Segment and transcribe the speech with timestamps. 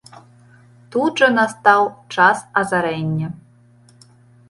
[0.95, 1.81] Тут жа настаў
[2.17, 3.27] час азарэння.